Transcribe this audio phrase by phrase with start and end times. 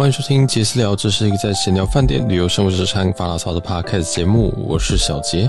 [0.00, 4.50] 欢迎收听杰私聊，这是一个在闲聊饭店、旅游、生活、时尚、发牢骚的 podcast 节目。
[4.66, 5.40] 我是小杰，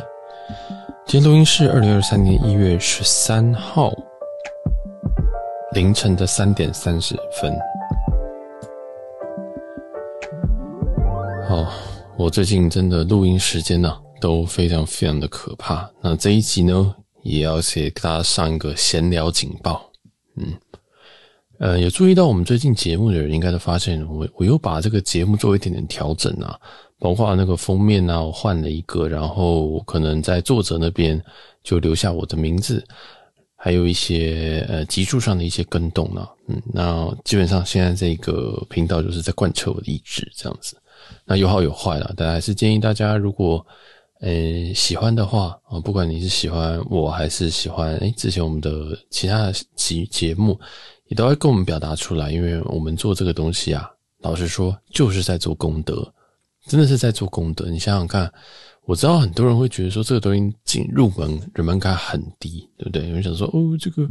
[1.07, 3.93] 今天录音是二零二三年一月十三号
[5.71, 7.57] 凌晨的三点三十分。
[11.47, 11.71] 好，
[12.17, 15.89] 我最近真的录音时间呢、都非常非常的可怕。
[16.01, 16.93] 那这一集呢，
[17.23, 19.89] 也要给大家上一个闲聊警报。
[20.35, 20.53] 嗯。
[21.61, 26.59] 呃，有注意到我们最近节目的人，应该都发现我我又把这个节目做一点点调整啊，
[26.97, 31.23] 包括那个封面啊，我换了一个，然后可能在作者那边
[31.61, 32.83] 就留下我的名字，
[33.55, 40.75] 还有一些呃集数上的一些更动啊，嗯，那基本上现在这个频道就是在贯彻我的意志这样子，
[41.25, 43.63] 那有好有坏啦，但还是建议大家如果
[44.21, 50.59] 呃喜欢的话啊，不管你是喜欢我还是喜欢诶之前我们的其他的节节目。
[51.11, 56.09] 也都会跟我们表达出来，因为我们做这个东西啊，老实说就是在做功德，
[56.65, 57.69] 真的是在做功德。
[57.69, 58.31] 你想想看，
[58.85, 63.09] 我知道很多人会觉得说这个东西进入门人门槛很低，对不对？
[63.09, 64.07] 有人想说哦，这个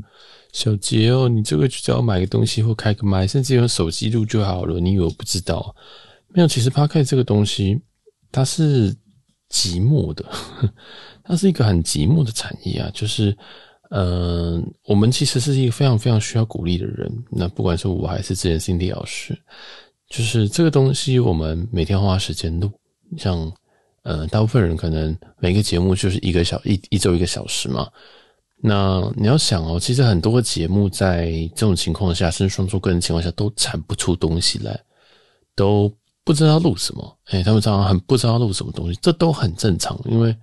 [0.52, 4.78] 小杰哦，你这个只要买个东西或开个麦，甚至用手机录就好了。
[4.78, 5.74] 你以为我不知道？
[6.28, 7.80] 没有，其实 Podcast 这个东西
[8.30, 8.94] 它是
[9.50, 10.22] 寂寞的，
[11.24, 13.34] 它是一个很寂寞的产业啊，就是。
[13.90, 17.12] 嗯、我们其实是一个非常非常需要鼓励的人。
[17.30, 19.36] 那不管是我还是之前心理老师，
[20.08, 22.70] 就是这个东西，我们每天花时间录。
[23.18, 23.52] 像
[24.02, 27.88] 呃，大部分人可能每个节目就是一个小一一周一个小时嘛。
[28.62, 34.78] 那你要想哦，其实很多个节目在这种情况下，甚至创作个人情况下，都产不出东西来，
[35.56, 35.92] 都
[36.24, 37.18] 不知道录什么。
[37.26, 40.34] 哎，他们常常很不知道录什么东西，这都很正常，因为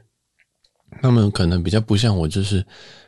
[1.01, 2.65] 他们可能比较不像我，就是。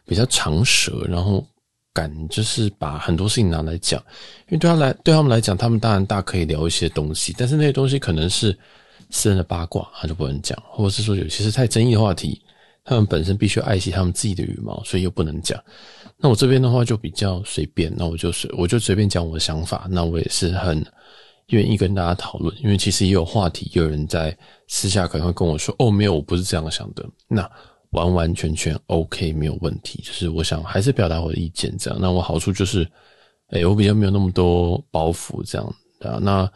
[0.09, 1.45] 比较长舌，然后
[1.93, 4.03] 敢就是把很多事情拿来讲，
[4.47, 8.57] 因为对他来对他们来讲，他们当然大可以聊一些东西，但是那些东西可能是
[9.11, 12.41] 私人的八卦，他就不能讲，或者是说有些是太争议的话题，
[12.83, 15.63] 他们本身必须爱惜他们自己的羽毛，所以又不能讲。
[16.17, 20.83] 那我这边的话就比较随便，那我就随我就随便讲我的想法，那我也是很
[21.49, 24.35] 愿意跟大家讨论，因为其实也有话题，有人在
[24.67, 27.47] 私下可能会跟我说，哦，没有，我不是这样想的，那。
[27.91, 30.01] 完完全全 OK，没有问题。
[30.03, 31.99] 就是我想还是表达我的意见，这样。
[32.01, 32.87] 那我好处就是，
[33.47, 36.19] 哎、我比较没有那么多包袱，这样啊。
[36.21, 36.51] 那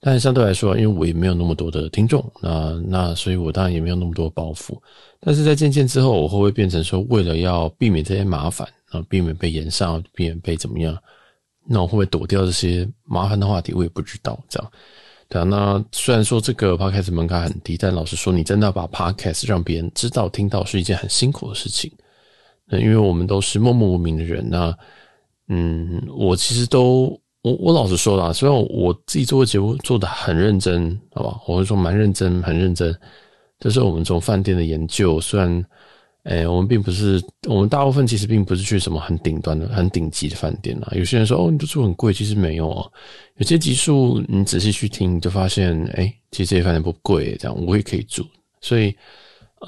[0.00, 4.78] 但是相对来说，因为我也没有那么多的听众，那那所以我当然也没有那么多包袱。
[5.18, 10.96] 但是在渐渐之后，我会不会变成说，为了要避免这些麻烦，啊，避免被延上，避免被怎么样，
[11.66, 13.72] 那我会不会躲掉这些麻烦的话题？
[13.72, 14.72] 我也不知道，这样。
[15.28, 21.90] 对啊，那虽然说这个 podcast 门槛很低，但老实说，你真的要把 podcast 让别人知道、听到，是一件很辛苦的事情。
[22.66, 24.72] 那因为我们都是默默无名的人，那
[25.48, 32.96] 嗯，我其实都我我老实说啦，虽然我自己做的节目做得很认真，好吧，我会说蛮认真、很认真。
[33.58, 35.64] 就是我们从饭店的研究，虽然。
[36.28, 40.88] 哎、我们并不是，我们大部分其实并不是去什么很顶端的、很顶级的饭店啦。
[40.96, 42.92] 有些人说，哦，你都住很贵，其实没有哦。
[43.36, 48.26] 有些集数你仔细去听，你就发现，哎、其实这些饭店不贵，这样我也可以住。
[48.60, 48.92] 所以，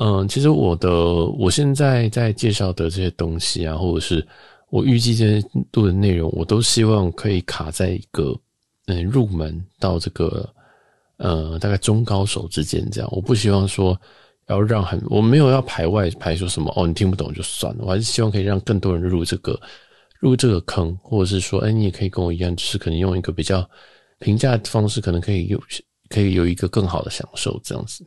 [0.01, 0.91] 嗯、其实我的
[1.39, 4.27] 我现在在介绍的这些东西啊，或者是
[4.69, 8.37] 我预计这些度的内容，我都希望可以卡在一个
[8.87, 10.53] 嗯入门到这个
[11.19, 13.09] 呃大概中高手之间这样。
[13.13, 13.97] 我不希望说。
[14.49, 17.85] 要让很，我没有要排外排说什么哦，你听不懂就算了。
[17.85, 19.61] 我还是希望可以让更多人入这个
[20.21, 23.69] 入这个坑，或者是说，哎，你也可以跟我一样，就是可能用一个比较
[24.19, 25.63] 平价方式，可能可以有
[26.09, 28.05] 可以有一个更好的享受这样子。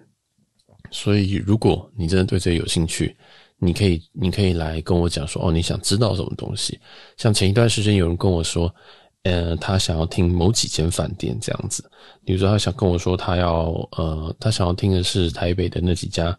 [0.90, 3.16] 所以，如果你真的对这个有兴趣，
[3.58, 6.80] 你可以你可以来跟我讲说，哦，你想知道什么东西？
[7.18, 8.74] 像前一段时间有人跟我说。
[9.24, 11.84] 呃，他想要听某几间饭店这样子，
[12.26, 16.36] 比如说他想跟我说，他要呃，他想要听的是台北的那几家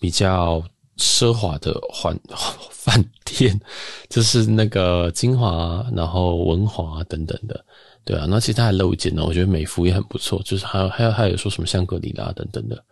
[0.00, 0.62] 比较
[0.96, 2.18] 奢华的环
[2.72, 3.60] 饭店，
[4.08, 7.62] 就是那个金华，然后文华等等的，
[8.04, 12.82] 对啊，那其实他还漏一件呢，我觉得美孚也很不错，就是还有还有还有说什么香格里拉等等的，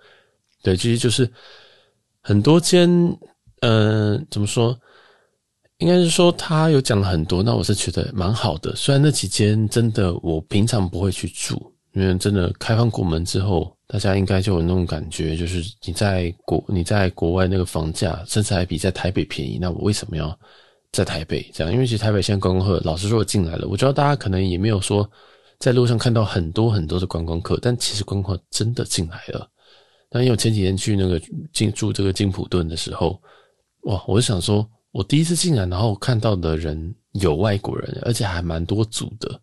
[0.62, 1.30] 对，其实就是
[2.20, 2.88] 很多间，
[3.60, 4.78] 嗯、怎么说？
[5.80, 8.76] 应该是说他有讲了很多，那我是觉得蛮好的。
[8.76, 20.38] 虽然那几间真的我平常不会去住，因为真的开放国门之后，大家应该就有那种感觉，就是你在国你在国外那个房价甚至还比在台北便宜，那我为什么要
[20.92, 21.72] 在台北这样？
[21.72, 25.10] 因为其实台北现在观光客，老实说进来了，我知道大家可能也没有说
[25.58, 29.48] 在路上看到很多很多的观光客，但其实观光客真的进来了。
[30.10, 31.18] 但因为我前几天去那个
[31.54, 33.18] 进住这个金普顿的时候，
[33.84, 34.68] 哇，我就想说。
[34.92, 39.40] 我第一次进来，然后看到的人有外国人，而且还蛮多组的。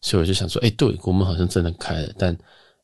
[0.00, 2.36] 所以我就想说，哎、对，我们好像真的开了，但，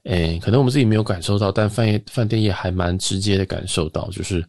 [0.04, 4.42] 哎、可能我们自己没有感受到，但饭业饭店业还蛮直接的感受到，就是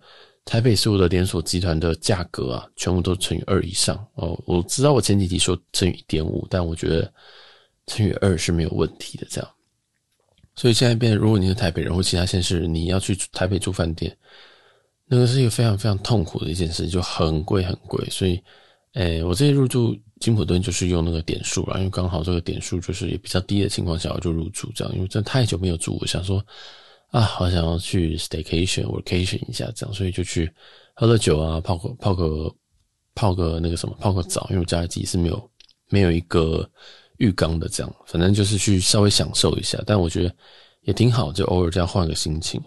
[0.45, 4.39] 台北所有的连锁集团的价格啊，全部都乘以二以上哦。
[4.45, 7.11] 我知道我前几集说乘以一点五，但我觉得
[7.87, 9.49] 乘以二是没有问题的，这样。
[10.55, 14.15] 所以现在变，如果你是台北人或其他县市，你要去台北住饭店，
[15.09, 18.07] 那个是一个非常非常痛苦的一件事，就很贵很贵。
[18.09, 18.39] 所以，
[18.93, 24.93] 诶、我这次入住金普顿就是用那个点数啦，因为刚好这个点数就是也比较低的情况下，我就入住这样。
[24.95, 26.45] 因为真的太久没有住，我想说
[27.09, 30.49] 啊，好想要去 staycation，vacation 一下这样，所以就去
[30.93, 32.55] 喝了酒啊，泡个泡个
[33.15, 35.51] 泡个那个什么泡个澡，因为我家里自己是没有
[35.89, 36.69] 没有一个。
[37.19, 40.33] 浴缸的这样，反正就是去稍微享受一下，但我觉得
[40.83, 42.61] 也挺好，就偶尔这样换个心情，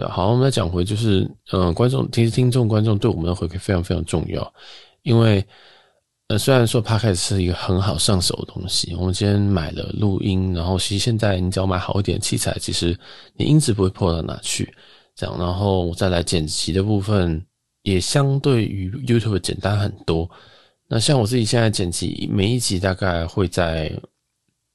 [0.00, 0.08] 对？
[0.08, 4.54] 好，我们再讲回，就是嗯，观众其实听众观众对我们的回馈非常非常重要，
[5.02, 5.44] 因为
[6.28, 12.98] 呃，虽然说 Podcast 是一个很好上手的东西，我们今天买了录音，然后其实现在你只要买好一点器材，其实
[13.36, 14.74] 你音质不会破到哪去，
[15.14, 17.40] 这样，然后再来剪辑的部分
[17.82, 20.28] 也相对于 YouTube 简单很多。
[20.88, 23.92] 那像我自己现在剪辑，每一集大概会在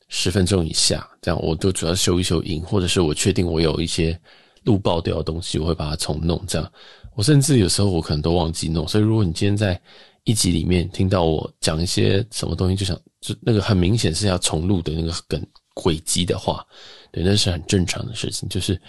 [0.08, 4.18] 十分钟以下，这样我都主要修一修音，或者是我确定我有一些
[4.64, 6.44] 录爆掉的东西，我会把它重弄。
[6.48, 6.72] 这样，
[7.16, 8.88] 我甚至有时候我可能都忘记弄。
[8.88, 9.80] 所以如果你今天在
[10.24, 16.66] 一集里面听到我讲一些什么东西，就想就那个很明显是要重录的那个梗轨迹的话，
[17.12, 18.48] 对，那是很正常的事情。
[18.50, 18.80] 就是，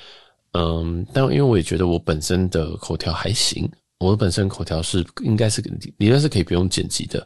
[0.52, 3.70] 嗯，但因为我也觉得我本身的口条还行。
[3.98, 5.62] 我本身口条是应该是
[5.98, 7.24] 理论是可以不用剪辑的，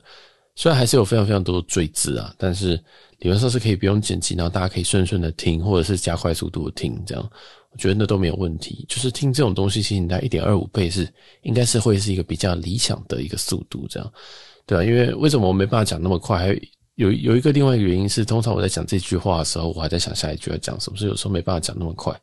[0.57, 2.73] 虽然还是有非常非常多的赘字啊，但是
[3.21, 7.31] 理论上是可以不用剪辑，然后大家可以顺顺的听，或者是加快速度的听，这样
[7.77, 8.87] 我觉得那都没有问题。
[8.89, 11.07] 就是听这种东西，其实你在一点二五倍是
[11.43, 14.13] 应该是会是一个比较理想的一个速度，这样
[14.65, 16.39] 对啊，因为为什么我没办法讲那么快？
[16.39, 16.61] 还
[16.95, 22.19] 有有一个另外一个原因是，通常我在讲这句话的时候，我还在想下一句要讲什么，所以有时候没办法讲那么快。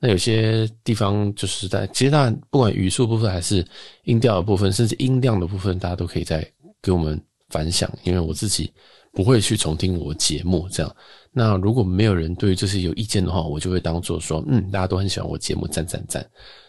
[0.00, 3.64] 那有些地方就是在，其实当然不管语速部分还是
[4.02, 6.44] 音调的部分，甚至音量的部分，大家都可以再
[6.82, 7.18] 给我们
[7.50, 8.72] 反响，因为我自己
[9.16, 10.96] 不会去重听我节目这样。
[11.32, 16.20] 那如果没有人对于这些有意见的话，我就会当做说，嗯，大家都很喜欢我节目，赞赞赞，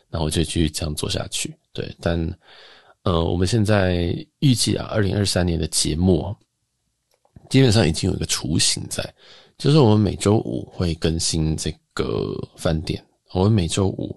[0.10, 1.54] 然后我就继续这样做下去。
[1.74, 2.18] 对，但
[3.04, 6.34] 呃，我们现在预计啊，二零二三年的节目
[7.50, 9.14] 基本上已经有一个雏形在，
[9.58, 13.04] 就是我们每周五会更新这个饭店。
[13.34, 14.16] 我们每周五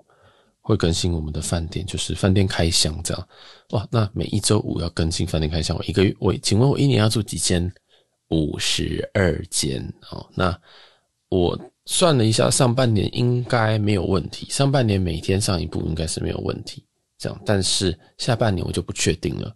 [0.61, 3.29] 会更新我们的饭店，就是饭店开箱这样。
[3.71, 7.73] 哇，那每一周五要更新饭店开箱，我一个月我请问我一年要住几间？
[8.31, 9.81] 五十二间
[10.11, 10.27] 哦。
[10.35, 10.59] 那
[11.29, 16.85] 我算了一下，上半年应该没有问题，上半年每天上一部应该是没有问题。
[17.19, 19.55] 这样，但是下半年我就不确定了。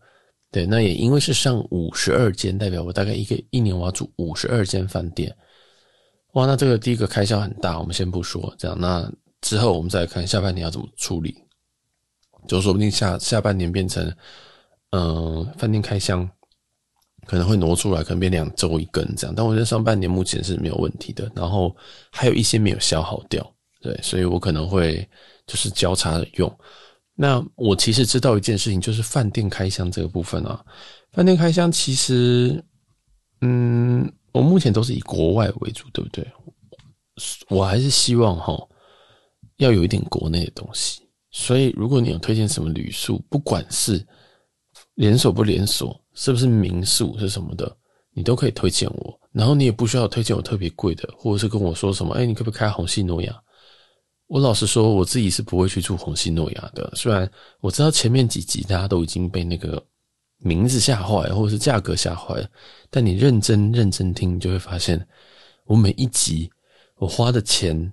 [0.51, 5.35] 对，那也因为是上五十二间，代表我大概一个一年我要住五十二间饭店。
[6.35, 8.55] 哇，那这个第一个开销很大，我们先不说。
[8.59, 9.11] 这样，那。
[9.41, 11.37] 之后我们再看下半年要怎么处理，
[12.49, 14.11] 就说不定下下半年变成，
[14.93, 16.27] 嗯、饭店开箱
[17.27, 19.35] 可能会挪出来，可能变两周一根这样。
[19.37, 21.75] 但我觉得上半年目前是没有问题的，然后
[22.11, 25.09] 还有一些没有消耗掉，对，所以我可能会
[25.47, 26.59] 就是交叉用。
[27.15, 30.65] 那我其实知道一件事情，就是饭店开箱这个部分啊，
[31.13, 32.63] 饭店开箱其实，
[33.41, 36.27] 嗯，我目前都是以国外为主，对不对？
[37.49, 38.57] 我还是希望哈。
[39.59, 41.01] 要有一点国内的东西，
[41.31, 44.05] 所以如果你有推荐什么旅宿，不管是
[44.95, 47.77] 连锁不连锁，是不是民宿是什么的，
[48.13, 49.21] 你都可以推荐我。
[49.33, 53.35] 然后你也不需要推荐我特别贵的，或者是跟我说什么，哎，你可不可以开虹夕诺亚？
[54.27, 56.93] 我老实说，我自己是不会去住虹夕诺亚的。
[56.95, 59.83] 虽然我知道前面几集大家都已经被那个
[60.39, 62.49] 名字吓坏，或者是价格吓坏了，
[62.91, 65.07] 但你认真认真听，你就会发现，
[65.67, 66.51] 我每一集
[66.97, 67.93] 我花的钱。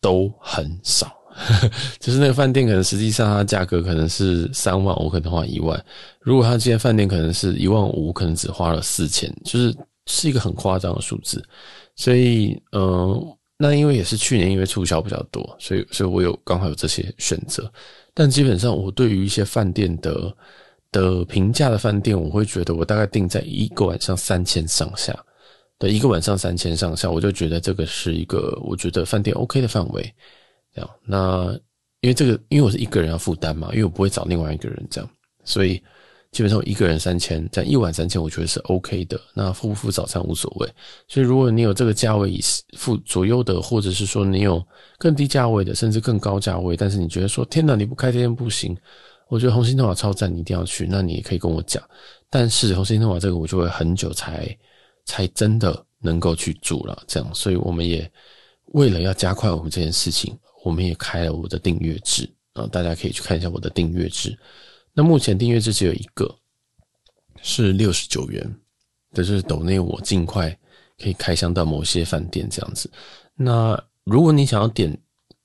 [0.00, 1.16] 都很少，
[1.98, 5.84] 就是那个饭店可能实际上它价格可能是三万，我可能花一万。
[6.20, 9.76] 如果他今天饭店可能是一万五，可能只花了四千，就是
[10.06, 11.42] 是一个很夸张的数字。
[11.96, 17.70] 所以，嗯、那因为也是去年因为促销比较多，所以所以我有刚好有这些选择。
[18.14, 20.36] 但基本上我对于一些饭店的
[20.92, 25.16] 的平价的饭店，我会觉得我大概定在一个晚上三千上下。
[25.76, 30.14] 对，一个晚上三千上下，我就觉得这个是一个我觉得饭店 OK 的范围。
[30.74, 31.52] 这样，那
[32.00, 35.10] 因为这个，因为我是一个人要负担嘛，因为我不会找另外一个人这样，
[35.44, 35.82] 所以
[36.32, 39.20] 基本上我一个人三千，这样一晚三千，我觉得是 OK 的。
[39.34, 40.68] 那付不付早餐无所谓。
[41.06, 42.40] 所以如果你有这个价位以
[42.76, 44.62] 付左右的，或者是说你有
[44.98, 48.76] 更低价位的，甚至更高价位，但是你觉得说天哪，你不开这间不行，
[49.28, 51.82] 我觉得红星诺瓦超赞，你一定要去，那你也可以跟我讲。
[52.28, 54.56] 但是红星诺瓦这个我就会很久才。
[55.06, 57.02] 才真的能够去住了。
[57.06, 58.10] 这样，所以我们也
[58.72, 64.36] 为了要加快我们这件事情，我们也开了我的订阅制啊，大家可以去看一下我的订阅制。
[64.94, 66.34] 那目前订阅制只有一个，
[67.42, 68.52] 是六十九元，
[69.12, 70.50] 这就是抖内我尽快
[70.98, 72.90] 可以开箱到某些饭店这样子。
[73.36, 74.96] 那如果你想要点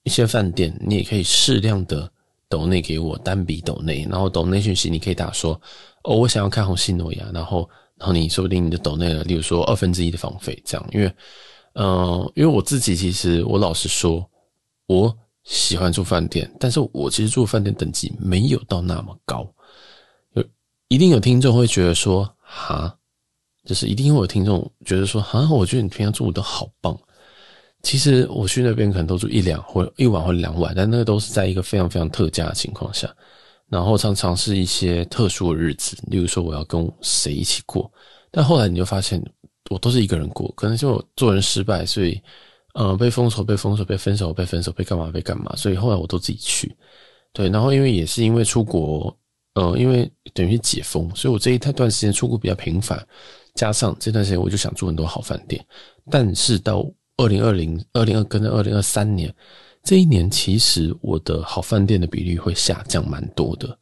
[0.04, 2.10] 一些饭店，你也可以适量的
[2.48, 5.60] 抖内给我单笔抖内，然后抖内讯息你可以打说
[6.04, 11.08] 哦，我想要看红西诺亚，然后然后你说不定你就抖内了，例如说二分之一的房费这样，因为
[11.74, 14.29] 嗯、呃，因为我自己其实我老实说，
[14.90, 19.48] 我喜欢住饭店，但是我其实住饭店等级没有到那么高，
[20.34, 20.44] 有
[20.88, 22.98] 一定有听众会觉得说哈，
[23.66, 26.98] 就是一定会有听众觉得说哈，我觉得你平常住的都好棒。
[27.84, 33.16] 其实我去那边可能都住一两或一晚或两晚，但那个都是在一个非常非常特价的情况下，
[33.68, 37.90] 然后常常是一些特殊的日子，例如说我要跟谁一起过，
[38.32, 39.24] 但后来你就发现
[39.70, 42.20] 我都是一个人过，可能就做人失败，所以
[42.74, 46.76] 呃被封锁被封锁被分手被分手被干嘛被干嘛，所以后来我都自己去，
[47.34, 49.16] 对，然后因为也是因为出国，
[49.56, 53.06] 呃，因为等于解封，所以我这一段时间出国比较频繁，
[53.56, 55.66] 加上这段时间我就想住很多好饭店，
[56.10, 56.86] 但是到。
[57.22, 59.30] 二零二零、二零二跟着二零二三年
[59.84, 63.78] 这一年，其实我的好饭店的比例会下降蛮多的，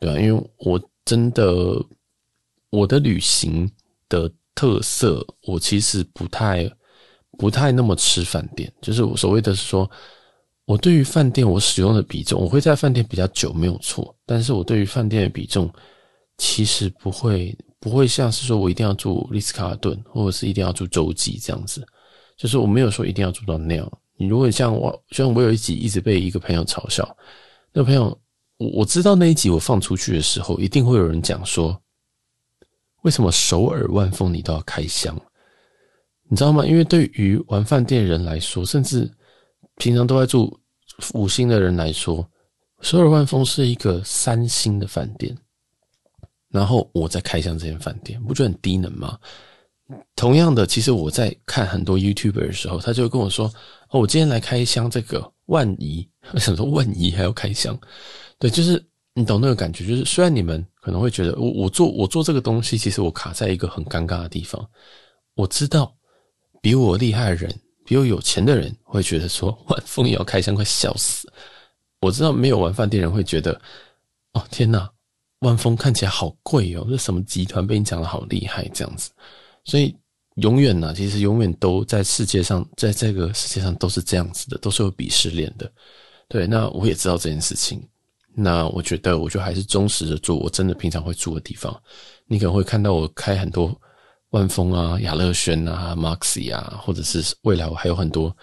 [0.00, 1.80] 对啊，因为我真的
[2.70, 3.70] 我的旅行
[4.08, 6.68] 的特色，我其实不太
[7.40, 9.90] 不太那么吃饭店，就是我所谓的是说，
[10.66, 15.72] 我对于饭店我使用的比重，我会在饭店比较久没有错，但是我对于饭店的比重
[16.36, 21.82] 其实不会不会像是说我一定要住丽思卡尔顿，或者是一定要住洲际这样子。
[22.36, 23.90] 就是我没有说一定要住到那样。
[24.18, 27.16] 你如果像我，像我有一集一直被一个朋友嘲笑，
[27.72, 28.04] 那朋友，
[28.58, 31.80] 我我知道那一集我放出去的时候，一定会有人讲说，
[33.00, 35.18] 为什么首尔万丰你都要开箱？
[36.30, 36.64] 你知道吗？
[36.64, 39.10] 因为对于玩饭店的人来说，甚至
[39.78, 40.56] 平常都在住
[41.12, 42.24] 五星的人来说，
[42.82, 45.36] 首尔万丰是一个三星的饭店。
[46.50, 49.18] 然后我在开箱这间饭店，不觉得很低能吗？
[50.14, 53.52] 同样的，其实我在看很多 YouTuber 的时候，他就跟我说
[53.90, 56.08] ：“哦，我今天来开箱这个万怡。
[56.32, 57.76] ”我想说万怡还要开箱？
[58.38, 58.80] 对，就是
[59.14, 59.84] 你懂那个感觉。
[59.84, 64.64] 就是虽然你们可能会觉得我我做我做这个东西，其实我卡在一个很尴尬的地方。
[65.34, 65.92] 我知道
[66.60, 71.30] 比我厉害的人，比我有钱的人会觉得说万丰也要开箱，快笑死。
[72.00, 73.60] 我知道没有玩饭店人会觉得
[74.32, 74.90] 哦天哪，
[75.40, 79.10] 万丰看起来好贵哦，这什么集团被你讲的好厉害这样子。
[79.64, 79.94] 所以
[80.36, 85.70] 永远呢、其实永远都在世界上，在这个世界上都是这样子的，都是有鄙视链的。
[86.28, 87.82] 对，那我也知道这件事情。
[88.32, 91.78] 那我觉得，我就还是忠实的做我真的平常会住的地方。
[92.26, 93.78] 你可能会看到我开很多
[94.30, 98.36] 万丰啊、雅乐轩啊、Moxy 啊，或者是未来我还有很多，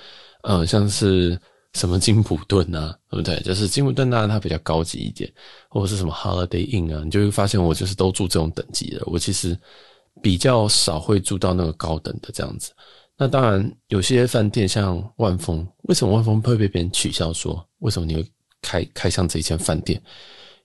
[0.44, 1.40] 呃，像是
[1.74, 3.40] 什么金普顿啊，对不对？
[3.42, 5.32] 就是金普顿当然它比较高级一点，
[5.70, 9.02] 或者是什么 Holiday Inn 啊，你就会发现我就是都住这种等级的。
[9.06, 9.58] 我其实。
[10.20, 12.72] 比较少会住到那个高等的这样子，
[13.16, 18.28] 那当然有些饭店像万丰，为什么万丰会被别人取笑说为什么你会
[18.60, 20.02] 开开上这一间饭店？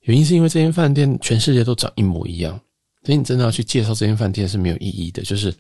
[0.05, 2.59] 原因是因为这间饭店全世界都长一模一样，
[3.05, 5.23] 所以你真的要去介绍这间饭店是没有意义的。
[5.23, 5.51] 就是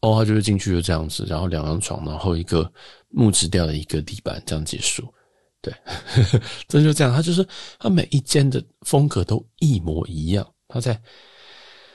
[0.00, 2.70] 哦，他就是进去就这样子，然后两张床，然后一个
[3.10, 5.02] 木质调的一个地板，这样结束。
[5.60, 5.72] 对，
[6.68, 7.46] 真 就这样，他就是
[7.78, 11.00] 他每一间的风格都一模一样，他在。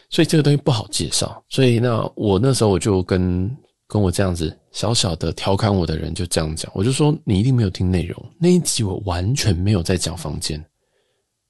[0.10, 3.56] 所以这个东西不好介绍，所以那我那时候我就跟
[3.88, 10.60] 跟我这样子小小的调侃我的人就这样讲，我就说你一定没有听内容，那一集我完全没有在讲房间。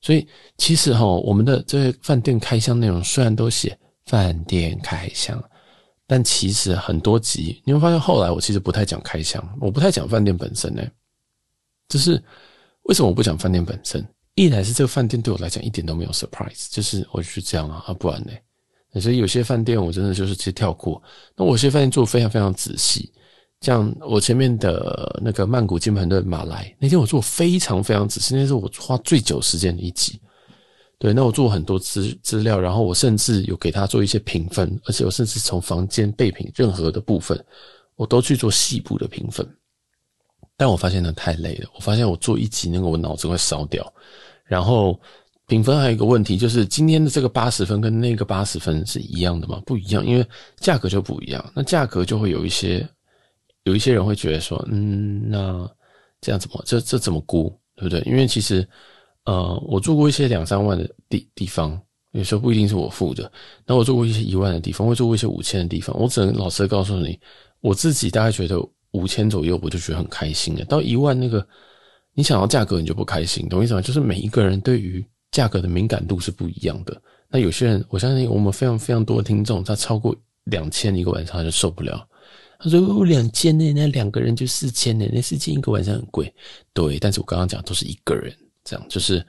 [0.02, 0.28] 所以
[0.58, 5.44] 其实哈，我们的这个饭店开箱内容虽然都写饭店开箱，
[6.08, 10.82] 但其实很多集你会发现后来我其实不太讲开箱，我不太讲饭店本身呢。
[11.88, 12.22] 就是
[12.84, 14.06] 为什么我不讲饭店本身？
[14.36, 19.02] 一来是这个饭店对我来讲一点都没有 surprise，就是我就是这样啊，啊不然呢？
[19.02, 21.02] 所以有些饭店我真的就是直接跳过。
[21.36, 23.12] 那我有些饭店做得非常非常仔细，
[23.62, 30.20] 像我前面的那个曼谷金盆的马来那天我做非常非常仔细，那是我花最久时间的一集。
[30.98, 37.44] 对，那我做很多资资料，然后我甚至有给他做一些评分，而且我甚至从房间备品任何的部分，
[37.96, 39.48] 我都去做细部的评分。
[40.58, 43.94] 但我发现那太累了，我发现我做一集那个我脑子会烧掉，
[44.46, 45.00] 然后。
[45.48, 49.60] 评分还有一个问题，就是今天的这个八十分跟那个八十分是一样的吗？
[49.66, 50.24] 不一样，因为
[50.58, 51.44] 价格就不一样。
[51.56, 52.88] 那价格就会有一些，
[53.64, 55.70] 有一些人会觉得说，嗯，那
[56.22, 58.02] 这样怎么，这这怎么估，对不对？
[58.02, 58.68] 因为其实，
[59.26, 61.80] 呃，我住过一些两三万的地地方，
[62.12, 63.32] 有时候不一定是我付的。
[63.66, 65.98] 那我住过一些一万的地方，我住过一些五千的地方。
[66.00, 67.20] 我只能老实的告诉你，
[67.62, 68.60] 我自己大概觉得
[68.92, 70.66] 五千左右，我就觉得很开心了。
[70.66, 71.46] 到一万那个，
[72.16, 73.82] 你想要价格你就不开心，懂我意思吗？
[73.82, 77.02] 就是每一个人对于价格的敏感度是不一样的。
[77.30, 82.09] 那有些人，我相信我们非常非常多的听众，他超过两千一个晚上他就受不了。
[82.60, 86.32] 他说：“我两千呢，那两个人就四千呢，那四千一个晚上很贵。”
[86.74, 88.32] 对，但是我刚刚讲都是一个人，
[88.64, 89.26] 这样就是。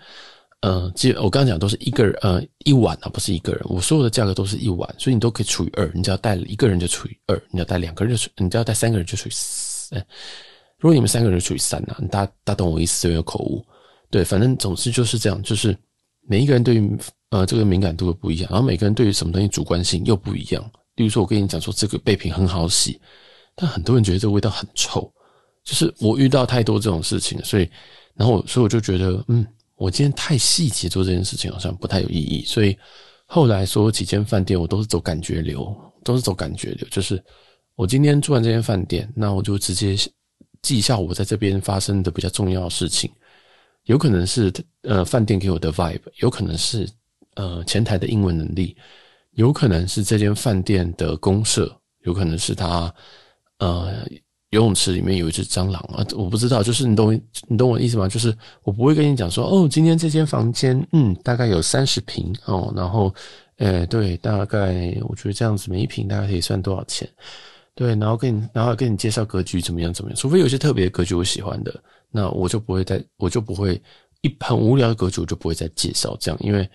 [0.63, 3.63] 呃，基我刚刚讲都是一个人，呃，一晚啊，不是一个人。
[3.65, 5.91] 我所有的价格都是一晚，所以你都可以除以二。
[5.95, 9.97] 你只要带一个人就除以二，你要带两个人就除，你只要带三个人就除以四。
[10.77, 13.65] 如果你们三个人除以三啊，大大家懂我意思，这边有口误。
[14.11, 15.75] 对，反正总之就是这样，就是
[16.29, 16.95] 每一个人对于
[17.31, 20.71] 呃这个敏感度都不一样，然后每个人对于什么东西主观性又不一样。
[20.97, 23.01] 例如说，我跟你讲说这个备品很好洗，
[23.55, 25.13] 但很多人觉得这个味道很臭。
[25.65, 27.69] 就是我遇到太多这种事情，所以
[28.15, 29.47] 然后所以我就觉得嗯。
[29.81, 32.77] 我今天太细节做这件事情好像不太有意义，所以
[33.25, 36.87] 后来说几间饭店我都是走感觉流，都是走感觉流。
[36.91, 37.19] 就是
[37.77, 39.97] 我今天住完这间饭店，那我就直接
[40.61, 43.11] 记一下我在这边发生的比较重要的事情，
[43.85, 46.87] 有可能是呃饭店给我的 vibe，有可能是
[47.37, 48.77] 呃前台的英文能力，
[49.33, 52.93] 有可能是这间饭店的公社，有可能是他
[53.59, 54.07] 呃。
[54.53, 56.05] 游泳池里面有一只蟑螂啊！
[56.17, 57.15] 我不知道，就是你懂
[57.47, 58.09] 你懂我的意思吗？
[58.09, 63.15] 就是我不会跟你讲说，哦，今天这间房间，嗯，大概有三十平哦，然后，
[63.59, 67.09] 诶，对，大概我觉得这样子每一平大概可以算多少钱？
[67.77, 70.17] 对，然后跟你，然后跟你介绍格局怎么样怎么样？
[70.19, 71.73] 除非有些特别的格局我喜欢的，
[72.11, 73.81] 那我就不会再，我就不会
[74.23, 76.69] 一很无聊的格局我就不会再介绍这样，因为。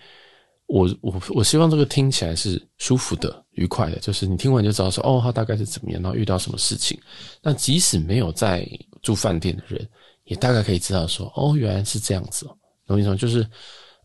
[0.66, 6.98] 我我我希望这个听起来是舒服的、愉快的，就是你听完就知道说哦，他大概是怎么样，然后遇到什么事情。
[7.40, 8.68] 那即使没有在
[9.00, 9.88] 住饭店的人，
[10.24, 12.46] 也大概可以知道说哦，原来是这样子。
[12.86, 13.16] 懂我意思吗？
[13.16, 13.48] 就是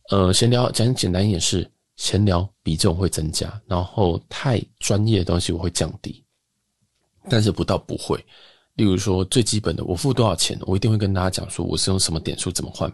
[0.10, 6.24] 呃，闲聊讲简单一点是闲聊比重会增加，然后太专业的东西我会降低，
[7.30, 8.24] 但是不到不会。
[8.76, 12.92] 例如说最基本的，我付多少钱，我一定会跟大家讲说我是用什么点数怎么换。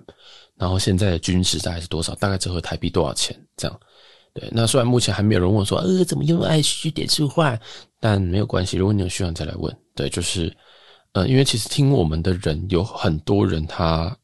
[0.55, 2.15] 然后现在的均值大概是多少？
[2.15, 3.39] 大概折合台币多少钱？
[3.55, 3.79] 这样，
[4.33, 4.49] 对。
[4.51, 7.59] 那虽然目前还没有人问说，呃，怎么用 iShare 点数换？
[7.99, 9.75] 但没有关系，如果你有需要再来问。
[9.93, 10.55] 对，就是，
[11.13, 14.15] 呃，因为其实听我们的人有很多人，他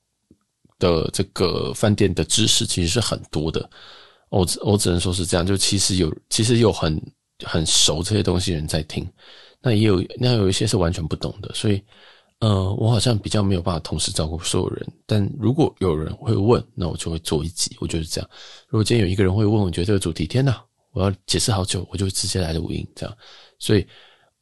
[0.80, 3.70] 的这个饭店的知识其实是很多的。
[4.30, 7.00] 我我只能说是这样，就其实有其实有很
[7.44, 9.08] 很熟这些东西的人在听，
[9.64, 11.82] 那也有那有一些是完全不懂的，所以。
[12.40, 17.74] 呃，我好像比较没有办法同时照顾所有人，但如果有人会问，那我就会做一集。
[17.80, 18.30] 我就是这样。
[18.68, 23.18] 如果今天有一个人会问，我觉得这个主题，天哪，我要解释好久，我就直接来录音这样。
[23.60, 23.88] 所以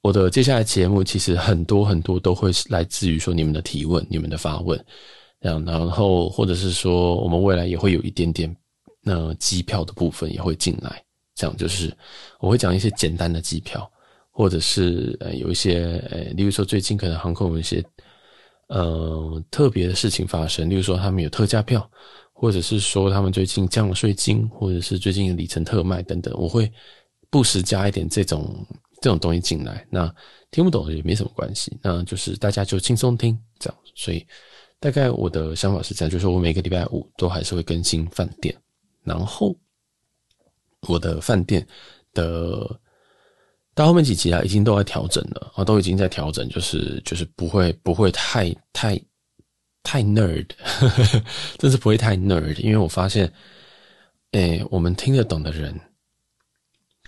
[0.01, 4.84] 我的接下来节目其实很多很多都会来自于说你们的提问、你们的发问，
[5.39, 8.55] 这样，然后或者是说我们未来也会有一点点
[9.03, 11.03] 那机票的部分也会进来，
[11.36, 11.95] 这样就是
[12.39, 13.88] 我会讲一些简单的机票。
[14.41, 17.86] 或者是呃有一些呃，例如说最近可能航空有一些
[18.69, 21.88] 呃特别的事情发生，例如说他们有特价票，
[22.34, 26.71] 或者是说他们最近降了税金，或者是最近里程特卖等等，我会
[27.30, 28.65] 不时加一点这种
[28.99, 29.86] 这种东西进来。
[29.91, 30.12] 那
[30.49, 33.80] 听不懂也没什么关系，那就是大家就轻松听这样。
[33.93, 34.25] 所以
[34.80, 38.56] 大概我的想法是这样，就是我每个礼拜五都还是会更新饭店，
[39.04, 39.56] 然后
[40.88, 41.63] 我的饭店
[42.15, 42.80] 的。
[43.73, 48.99] 到后面几集啊，已经都在调整了啊，都已经在调整，就是就是不会不会太太
[49.81, 50.45] 太 nerd，
[51.57, 53.31] 真是不会太 nerd，因为我发现，
[54.31, 55.73] 诶、我们听得懂的人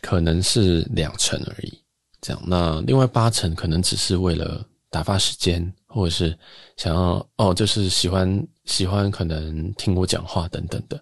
[0.02, 1.84] 可能是两成而已，
[2.22, 6.36] 这样，那另外八成可能只是为了打发时间，或者是
[6.78, 10.96] 想要哦，就是喜欢喜欢可能听我讲话等等的，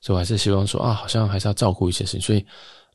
[0.00, 2.46] 所以我还是希望说啊，好像还是要照顾一些事情，所以。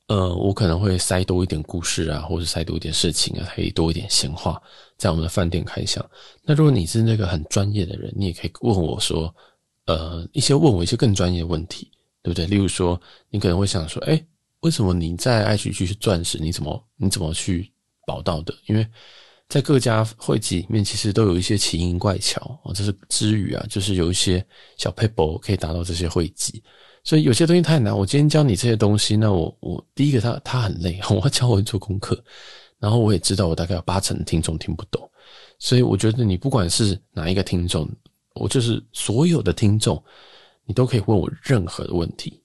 [0.08, 4.62] 呃，我可能会塞多一点故事啊，或者塞多一点事情啊，可以多一点闲话，
[4.98, 6.08] 在我们的饭店开箱。
[6.44, 9.34] 那如果你是那个很专业的人，你也可以问我说，
[9.86, 11.90] 呃，一些问我一些更专业的问题，
[12.22, 12.46] 对不对？
[12.46, 14.22] 例如说，你可能会想说，哎，
[14.60, 16.38] 为什么你在爱奇艺是钻石？
[16.38, 17.72] 你怎么你怎么去
[18.06, 18.54] 保到的？
[18.66, 18.86] 因为
[19.48, 24.46] 在各家会籍里面，其实都有一些奇淫怪巧啊，这是之余啊，就是有一些
[24.78, 26.62] 小 paper 可以达到这些会籍。
[27.04, 32.18] 所以有些东西太难，我今天教你这些东西，那我我第一个他他很累， 我要教我做功课，
[32.80, 35.10] 然后我也知道我大概有八成听众听不懂，
[35.60, 37.90] 所以我觉得你不管是哪一个听众，
[38.36, 40.02] 我就是所有的听众，
[40.66, 42.42] 你都可以问我任何的问题，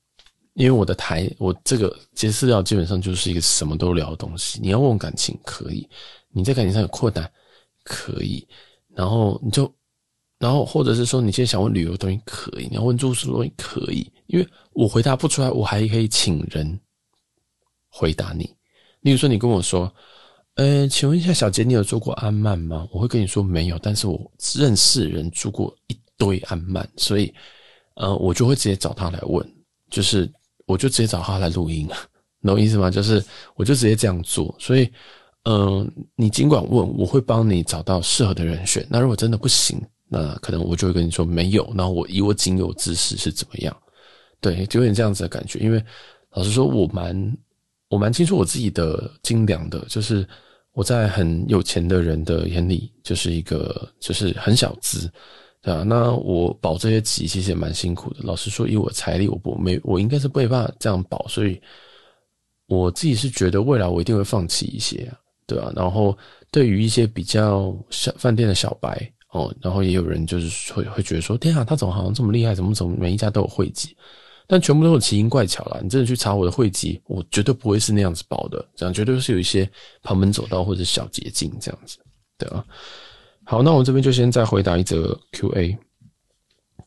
[0.54, 5.88] 因为我的台我这个节私聊基本上就是一个什么都聊的东西，你要问感情可以，
[6.30, 7.30] 你在感情上有困难
[7.84, 8.44] 可以，
[8.94, 9.72] 然后你就。
[10.38, 16.78] 然后，或者是说，你现在想问旅游东西可以，你要问住宿东西可以，因为我回答不出来，我还可以请人
[17.88, 18.44] 回答你。
[19.00, 19.92] 例如说，你跟我说，
[20.54, 22.86] 呃，请问一下小杰，你有住过安曼吗？
[22.92, 27.34] 我会跟你说没有，但是我认识人住过一堆安曼，所以
[27.94, 29.44] 呃，我就会直接找他来问，
[29.90, 30.30] 就是
[30.66, 31.88] 我就直接找他来录音，
[32.42, 32.90] 懂意思吗？
[32.90, 33.24] 就是
[33.56, 34.84] 我就直接这样做，所以
[35.44, 38.86] 嗯、呃，你尽管问，我会帮你找到适合的人选。
[38.88, 43.76] 那如果真的不行，那可能我就会跟你说没有，然后我以我仅有知识是怎么样，
[44.40, 45.58] 对，就有点这样子的感觉。
[45.58, 45.84] 因为
[46.32, 47.36] 老实说，我蛮
[47.90, 50.26] 我蛮清楚我自己的斤两的，就是
[50.72, 55.10] 我在很有钱的人的眼里，就是一个就是很小资，
[55.60, 55.82] 对吧？
[55.82, 58.20] 那我保这些级其实也蛮辛苦的。
[58.22, 61.60] 老实说，以我财力，我不没我应该是没办法这样保，所以
[62.66, 65.12] 我自己是觉得未来我一定会放弃一些，
[65.46, 65.70] 对吧？
[65.76, 66.16] 然后
[66.50, 69.12] 对于一些比较小饭店的小白。
[69.38, 72.54] 哦，然后也有人就是会会觉得说，天啊，他怎么好像这么厉害？
[72.54, 73.96] 怎么怎么每一家都有汇集？
[74.50, 75.78] 但全部都是奇形怪巧啦。
[75.82, 79.70] 你真的去查我的汇集，我绝对不会是那样子报的，这样绝对是有一些
[80.02, 81.98] 旁门左道或者小捷径这样子，
[82.38, 82.64] 对啊。
[83.44, 85.76] 好，那我这边就先再回答一则 Q&A。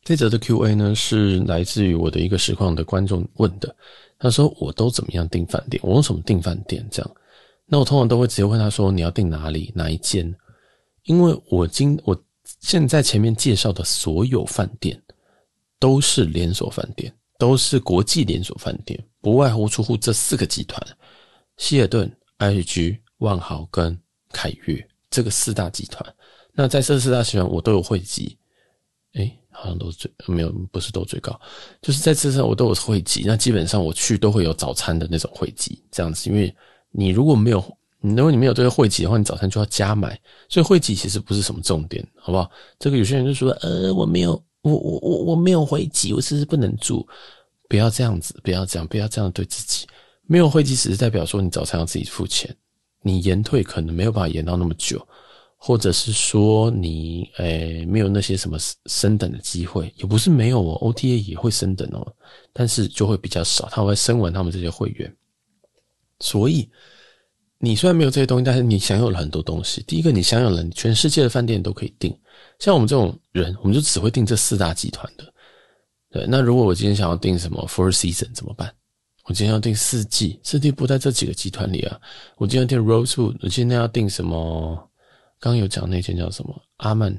[0.03, 3.75] 这则的 Q&A 呢是来自于我的一个实况的观众问的，
[4.17, 5.79] 他说我都怎么样订饭店？
[5.83, 6.83] 我用什么订饭店？
[6.89, 7.11] 这样，
[7.67, 10.35] 那我通常都会直接问他说，你要订哪里哪一间？
[11.03, 12.19] 因为我今我。
[12.59, 15.01] 现在前面介绍的所有饭店
[15.79, 20.81] 都是连锁饭店，都是国际连锁饭店，不外乎出乎这四个集团：
[21.57, 23.97] 希尔顿、IHG、万豪跟
[24.31, 26.15] 凯悦这个四大集团。
[26.53, 28.37] 那在这四大集团，我都有会籍。
[29.13, 31.39] 诶，好像都最没有，不是都最高，
[31.81, 33.23] 就是在这上我都有会籍。
[33.25, 36.29] 那基本上我去都会有早餐的那种会籍，这样子。
[36.29, 36.53] 因为
[36.91, 37.77] 你如果没有。
[38.01, 42.49] 如果你没有这个会籍的话，你早餐就要加买，所以会籍其实不是什么重点，好不好？
[42.79, 44.31] 这个有些人就说，呃，我没有，
[44.63, 47.07] 我我我我没有会籍，我是不是不能住？
[47.69, 49.85] 不要这样子，不要这样，不要这样对自己。
[50.25, 52.53] 没有会籍只是代表说你早餐要自己付钱，
[53.03, 55.07] 你延退可能没有办法延到那么久，
[55.55, 62.15] 或者是说你诶、没有那些什么升等的机会，也不是没有哦，OTA 也会升等哦，
[62.51, 65.15] 但是就会比较少，他会升完他们这些会员，
[66.19, 66.67] 所以。
[67.63, 69.83] 你虽然没有这些东西，但是你享有了很多东西。
[69.83, 72.11] 第一个，你享有了你全世界的饭店都可以订，
[72.57, 75.31] 像我们这种人，我们就只会订这四大集团的。
[76.09, 78.73] 对，那如果我今天想要订什么 Four Season 怎么办？
[79.25, 82.01] 我今天要订四季，四季不在这几个集团里啊。
[82.37, 84.75] 我今天订 Rosewood，我今天要订什么？
[85.39, 87.13] 刚刚有讲那间叫什么阿曼？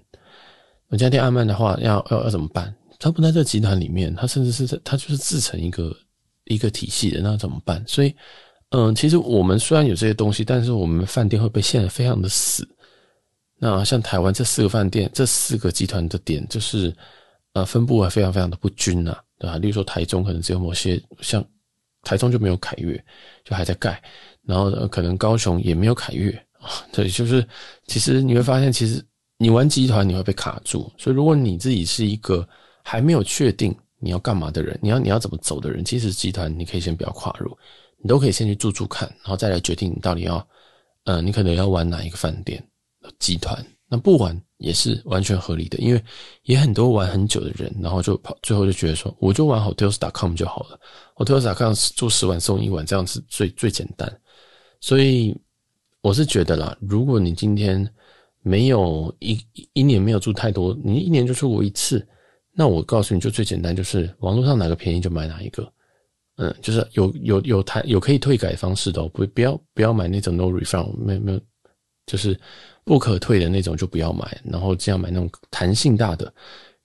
[0.89, 2.75] 我今天订阿曼的话，要要要怎么办？
[2.99, 5.97] 它不在这集团里面，它甚至是它就是自成一个
[6.47, 7.85] 一个体系的，那怎么办？
[7.87, 8.13] 所以。
[8.75, 12.67] 嗯，其实我们虽然有这些东西，但是我们饭店会被限得非常的死。
[13.59, 16.93] 那像台湾这四个饭店，这四个集团的点，就是
[17.53, 19.59] 呃分布还非常非常的不均啊，对吧？
[19.59, 21.45] 例如说台中可能只有某些，像
[22.03, 22.97] 台中就没有凯悦，
[23.45, 24.03] 就还在盖，
[24.43, 26.71] 然后呢，可能高雄也没有凯悦啊。
[26.91, 27.47] 对，就是
[27.87, 29.05] 其实你会发现，其实
[29.37, 32.49] 你玩集团你会被卡住，所以如果你自己是一个
[32.83, 37.55] 还没有确定你要干嘛的人，你要你要怎么走的人，其实集团你可以先不要跨入。
[38.03, 40.47] 你都可以先去住住看，然后再来决定你到底要，
[41.05, 42.63] 呃，你可能要玩哪一个饭店
[43.19, 43.65] 集团。
[43.89, 46.03] 那不玩也是完全合理的，因为
[46.45, 50.81] 也很多玩很久的人，然后就跑，最后就觉得说，我就玩 Hotels.com 就好了
[51.17, 54.11] ，Hotels.com 住十晚送一晚，这样子最最简单。
[54.81, 55.37] 所以
[56.01, 57.87] 我是觉得啦，如果你今天
[58.41, 59.39] 没有一
[59.75, 62.09] 一年没有住太多，你一年就住过一次，
[62.55, 65.71] 那我告诉你就最简单，就是网络上哪个便宜就买哪一个。
[66.43, 71.41] 嗯，就是有有有台有可以退改方式的，不不要不要买那种 no refund，没有没有，
[72.05, 72.37] 就是
[72.83, 76.35] 不可退的那种就不要买，然后这样买那种弹性大的，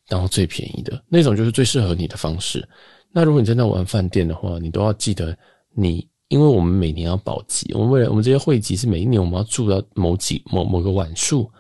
[0.08, 2.64] 然后最便宜的那种就是最适合你的方式。
[3.12, 5.36] 那如果你真的玩饭店的话，你都要记得
[5.74, 11.52] 你，因为我们每年要保级，我们为了我们这些会籍是每一年我们要住到某几某某个晚数，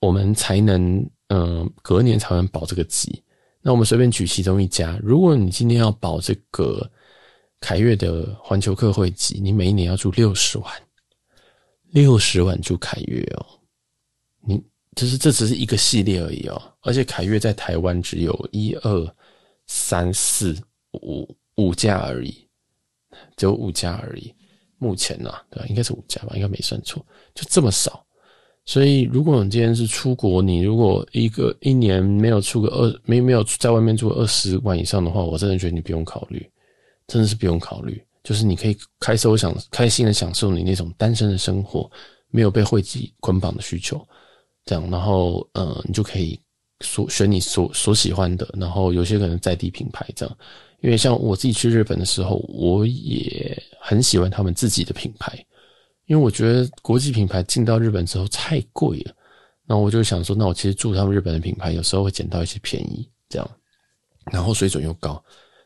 [0.00, 3.22] 我们才能嗯隔年才能保这个级。
[3.62, 6.86] 那我们随便举其中一家，如果你今天要保这个。
[7.62, 10.70] 凯悦的环球客会籍，你每一年要住六十万，
[11.92, 13.46] 六十万住凯悦哦，
[14.44, 14.60] 你
[14.96, 19.16] 就是这只是一个系列而已哦，而且凯悦在台湾只有一二
[19.68, 20.54] 三四
[20.94, 22.34] 五五家而已，
[23.36, 24.34] 只有五家而已，
[24.78, 25.66] 目前呐、啊，对吧？
[25.68, 27.00] 应该是五家吧，应该没算错，
[27.32, 28.04] 就这么少。
[28.64, 36.44] 所以，如果你今天是出国，你如果一个一年没有出个二没没有在外面住二十万以上的话，我真的觉得你不用考虑。
[37.12, 41.90] 真的是不用考虑，就是你可以开手享开心的享受你那种单身的生活，
[42.30, 44.02] 没有被汇集捆绑的需求，
[44.64, 46.40] 这样，然后呃，你就可以
[46.80, 50.38] 所选你所所喜欢的，然后有些可能在地品牌这样，
[50.80, 55.36] 因为像我自己去日本的时候，我也很喜欢他们自己的品牌，
[56.06, 59.14] 因为我觉得国际品牌进到日本之后太贵了。
[59.66, 63.50] 那我就想说，那我其实住他们日本的品牌，有时候会捡到一些便宜，这样，
[64.32, 65.22] 然后水准又高。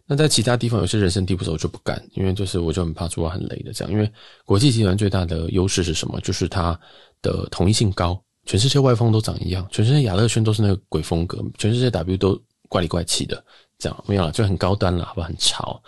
[0.09, 3.93] 那在其他地方有些人生地不熟，就不敢，因为就是我就很怕住到很累的这样。
[3.93, 4.09] 因为
[4.45, 6.21] 国际集团最大的优势是什么？
[6.21, 6.79] 就是它
[7.21, 13.45] 的统一性高，全世界外风都长一样，全世界亚乐轩都是那个鬼风格，全世界 W 都怪里怪气的，
[13.79, 15.27] 这样没有了，就很高端了，好不好？
[15.27, 15.83] 很潮，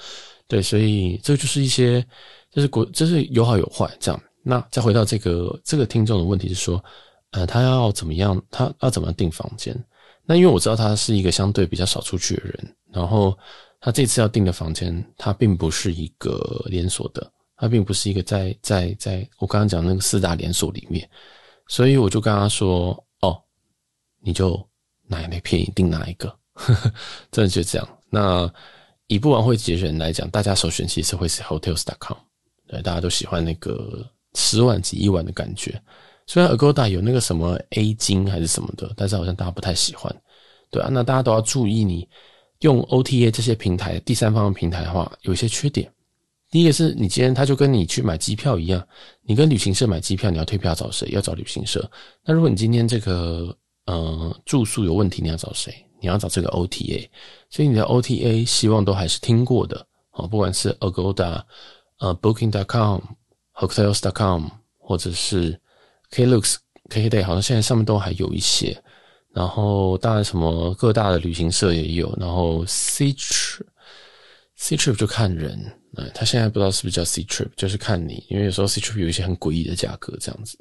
[0.48, 2.04] 对，所以这就是一些，
[2.50, 4.20] 就是国，就是有好有坏这样。
[4.42, 6.82] 那再回到这个这个听众的问题是说，
[7.30, 8.42] 呃，他要怎么样？
[8.50, 9.76] 他要怎么订房间？
[10.26, 13.38] 那因为我知道他是一个相对比较少出去的人，然后。
[13.80, 21.08] 他这次要订的房间，它并不是一个连锁的，它并不是一个在在在我刚刚讲那个四大连锁里面，
[21.68, 23.40] 所以我就跟他说：“哦，
[24.20, 24.60] 你就
[25.06, 26.36] 哪一便宜订哪一个。”
[27.30, 27.88] 真的就这样。
[28.10, 28.52] 那
[29.06, 32.18] 以不玩会籍的人来讲，大家首选其实会是 Hotels.com，
[32.66, 35.80] 对，大家都喜欢那个十万及一万的感觉。
[36.26, 40.12] 虽然 Agoda 有那个什么 A 金还是什么的，但是好像大家不太喜欢。
[40.68, 42.08] 对啊，那大家都要注意你。
[42.60, 45.92] 用 OTA 这些平台，第三方平台的话，有一些缺点。
[46.50, 48.86] 第一个是你今天他就跟你去买机票一样，
[49.22, 51.08] 你跟旅行社买机票，你要退票找谁？
[51.10, 51.90] 要找旅行社。
[52.24, 55.74] 那如果你今天这个呃住宿有问题，你要找谁？
[56.00, 57.08] 你要找这个 OTA。
[57.50, 61.42] 所以你的 OTA 希望都还是听过的啊，不管是 Agoda、
[61.98, 63.00] 呃 Booking.com、
[63.54, 64.46] Hotels.com，
[64.78, 65.60] 或者是
[66.10, 66.56] Klook、
[66.88, 68.82] KKday，好像现在上面都还有一些。
[69.38, 73.60] 然后当然什么各大的旅行社也有，然后 Ctrip
[74.58, 75.56] Ctrip 就看人，
[75.94, 80.58] 哎，他现在不知道是不是叫 Ctrip，就是看你，因为有时候 Ctrip 有一些很诡异的价格这样子，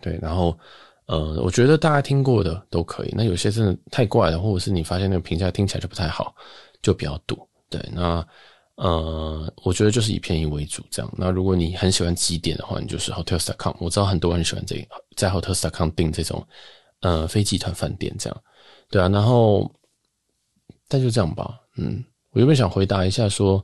[0.00, 0.58] 对，然后
[1.06, 6.34] 呃，我觉得大家听过的都可以，那有些真的太怪了，或者是你发现那个评价听起来就不太好，
[6.82, 8.26] 就比较多，对，那
[8.74, 16.44] 呃，我觉得就是以便宜为主这样，那如果你很喜欢几点的话，你就是 Hotels.com，我知道很多人喜欢这个，在 Hotels.com 订这种。
[17.04, 18.42] 呃，非集团饭店这样，
[18.88, 19.70] 对啊，然后，
[20.88, 21.60] 但就这样吧。
[21.76, 23.62] 嗯，我原本想回答一下说，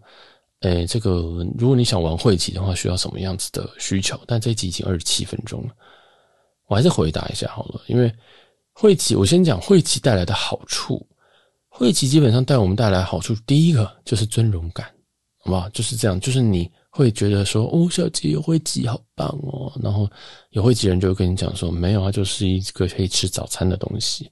[0.61, 1.11] 诶，这个
[1.59, 4.21] 如果你想玩会籍的话，需要什么样子的需求？
[4.27, 5.71] 但这一集已经二十七分钟了，
[6.67, 7.81] 我还是回答一下好了。
[7.87, 8.15] 因为
[8.75, 11.09] 会籍，我先讲会籍带来的好处。
[11.71, 14.87] 会籍基本上带我们带来好处，第一个就是尊荣感，
[15.39, 15.67] 好不好？
[15.71, 16.71] 就是这样，就是你。
[16.93, 20.11] 会觉得说哦，小姐有会籍好棒哦，然后
[20.51, 24.29] 有会籍人就会跟你讲说，没有，它就是一个可以吃早餐的东西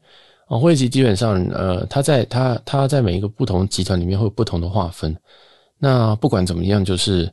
[0.48, 0.58] 啊。
[0.58, 5.16] 会籍基本上，呃，它在它它在每一个不同集团里面会有不同的划分。
[5.78, 7.32] 那不管怎么样，就是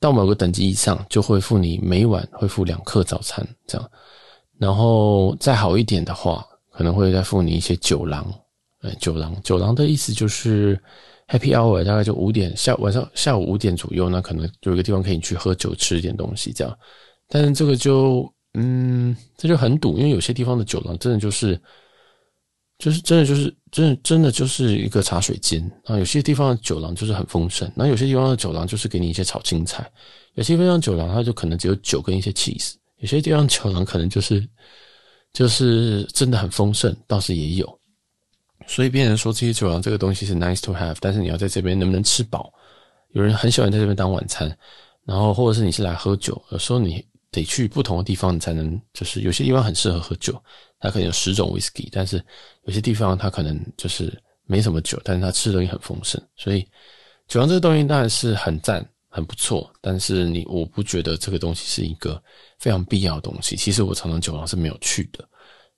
[0.00, 3.90] 到某个等级以上，就会付你每晚会付两克早餐这样。
[4.58, 8.26] 然后再好一点的话，可能会再付你一些酒廊。
[8.80, 10.82] 哎，酒廊，酒廊的意思就是。
[11.34, 16.78] Happy Hour 大概就五点下晚上下午五点左右，那可能有一个地方可以去喝酒吃一点东西这样，
[17.28, 21.60] 但是这个就嗯，这就很赌，因为有些地方的酒廊真的就是
[22.78, 29.90] 就是真的就是真的真的就是一个茶水间啊，有些地方的酒廊就是很丰盛，那有些地方的酒廊就是给你一些炒青菜，
[30.34, 34.46] 有些地方酒廊它就可能只有酒跟一些 cheese，有些地方酒廊可能就是
[35.32, 37.80] 就是真的很丰盛，倒是也有。
[38.66, 42.52] 所以，别人说这些酒廊这个东西是 nice to have，但是你要在这边能不能吃饱？
[43.12, 44.56] 有人很喜欢在这边当晚餐，
[45.04, 50.42] 然后或者是你是来喝酒，有时候你得去不同的地方，你才能就是有些地方很适合喝酒，
[50.80, 52.24] 它可能有十种 whisky，但是
[52.64, 54.12] 有些地方它可能就是
[54.46, 56.20] 没什么酒，但是它吃的东西很丰盛。
[56.34, 56.66] 所以，
[57.28, 62.20] 酒廊这个东西当然是很赞、很不错，但是你我不觉得这个东西是一个
[62.58, 63.56] 非常必要的东西。
[63.56, 65.28] 其实我常常酒廊是没有去的。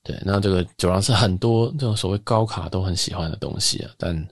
[0.06, 4.28] 对，那这个酒廊是很多这种所谓高卡都很喜欢的东西啊，但，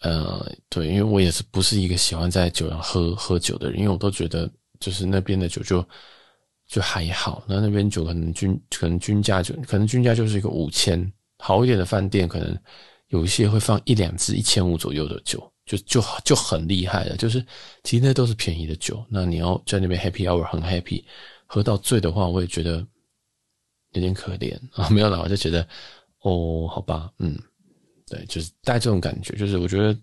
[0.00, 4.50] 呃，对，因为我也是不是一个喜欢在酒廊喝喝酒的人，因为我都觉得
[4.80, 5.86] 就是那边的酒就
[6.66, 12.58] 就还好，那那边酒可能均可能均价就可能均价就是一个五千，好一点的饭店可能
[13.08, 17.44] 有一些会放一两支一千五左右的酒，就就就很厉害了，就是
[17.82, 21.04] 其实那都是便宜的酒，那你要在那边 happy hour 很 happy，
[21.44, 22.82] 喝到醉的话，我也觉得。
[23.94, 25.66] 有点可怜啊， 没有啦，我就觉得，
[26.20, 27.38] 哦，好吧，嗯，
[28.06, 29.94] 对，就是带这种感觉，就是我觉得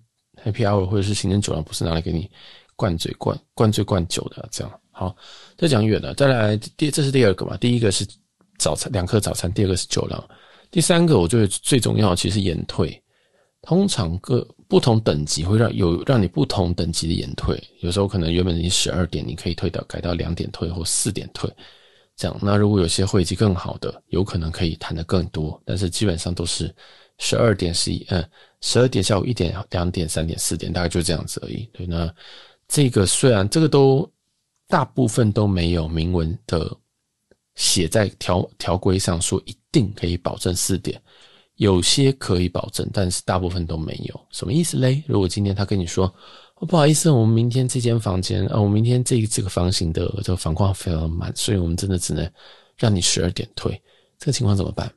[0.43, 2.30] Happy Hour 或者是行政酒廊不是拿来给你
[2.75, 4.80] 灌醉、灌灌醉、灌酒的，这样。
[4.93, 5.15] 好，
[5.58, 8.06] 再讲远了，再来第，这是第二个嘛，第一个是
[8.58, 10.23] 早餐两颗早餐，第二个是酒廊，
[10.69, 13.01] 第三个我觉得最重要其实是延退，
[13.62, 21.51] 通常各不同等级会让有让你不同等级的延退，有时候可能原本你十二点你可以退到改到两点退或四点退。
[22.15, 26.74] 这样，那如果有些会籍更好的，有可能可以谈得更多，但是基本上都是
[27.17, 28.24] 十二点十一，嗯，
[28.62, 31.67] 十二点下午一点、两点、三点、四点，大概就这样子而已。
[31.74, 32.13] 对，那
[32.67, 34.10] 这个虽然这个都
[34.67, 36.71] 大部分都没有明文的
[37.56, 41.02] 写在条条规上说一定可以保证四点，
[41.56, 44.28] 有些可以保证，但是大部分都没有。
[44.30, 45.04] 什么意思嘞？
[45.08, 46.13] 如果今天他跟你说，
[46.65, 52.30] 不好意思，我们明天这间房间，呃，我们明天这这个房型的这个房况非常满，所以我们真的只能
[52.78, 53.82] 让你十二点退。
[54.17, 54.91] 这个情况怎么办？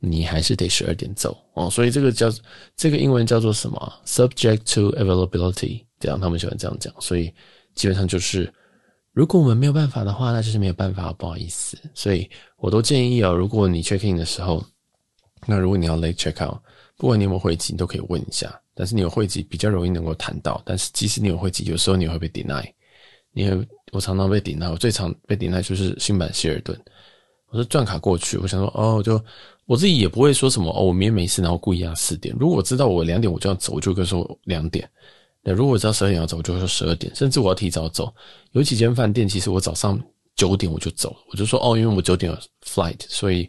[0.00, 1.68] 你还是得十二点走哦。
[1.70, 2.28] 所以这个叫
[2.76, 6.94] 这个英文叫做什么？Subject to availability，这样他们喜欢这样讲。
[7.00, 7.32] 所以。
[7.74, 8.52] 基本上就是，
[9.12, 11.78] 如果我们没有办法的话，那就是没有办法，不好意思。
[11.94, 14.66] 所以我都建议哦，如果你 check in 的时候，
[15.46, 16.58] 那如果你要 late check out，
[16.98, 18.60] 不管你有没有会籍，你都可以问一下。
[18.74, 22.64] 但是你有会籍比较容易能够谈到，但是即使你有会籍，有时候你会被 deny。
[23.32, 26.78] 你会，我常常被 deny，我最常被 deny 就是新版希尔顿。
[27.50, 29.20] 我说转卡过去，我想说哦，就
[29.64, 32.36] 我自己也不会说什么哦，我明天没事，然后故意要四点。
[32.38, 34.88] 如果我知道我两点我就要走，我就跟说两点。
[35.42, 38.12] 那如果我知道十二点要走，我就会说十二点，甚至我要提早走。
[38.52, 39.98] 有几间饭店，其实我早上
[40.36, 43.48] 九点我就走，我就说哦，因为我九点有 flight，所以